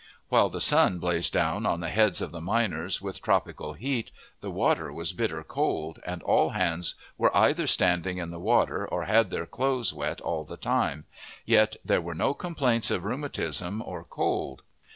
While 0.29 0.49
the' 0.49 0.59
sun 0.59 0.97
blazed 0.97 1.31
down 1.31 1.67
on 1.67 1.79
the 1.79 1.89
heads 1.91 2.21
of 2.23 2.31
the 2.31 2.41
miners 2.41 3.03
with 3.03 3.21
tropical 3.21 3.73
heat, 3.73 4.09
the 4.39 4.49
water 4.49 4.91
was 4.91 5.13
bitter 5.13 5.43
cold, 5.43 5.99
and 6.03 6.23
all 6.23 6.49
hands 6.49 6.95
were 7.19 7.37
either 7.37 7.67
standing 7.67 8.17
in 8.17 8.31
the 8.31 8.39
water 8.39 8.87
or 8.87 9.03
had 9.05 9.29
their 9.29 9.45
clothes 9.45 9.93
wet 9.93 10.19
all 10.19 10.43
the 10.43 10.57
time; 10.57 11.05
yet 11.45 11.75
there 11.85 12.01
were 12.01 12.15
no 12.15 12.33
complaints 12.33 12.89
of 12.89 13.03
rheumatism 13.05 13.79
or 13.85 14.03
cold. 14.03 14.63